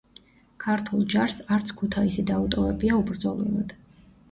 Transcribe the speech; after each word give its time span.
ქართულ 0.63 1.03
ჯარს 1.15 1.37
არც 1.57 1.75
ქუთაისი 1.83 2.27
დაუტოვებია 2.33 2.99
უბრძოლველად. 3.05 3.79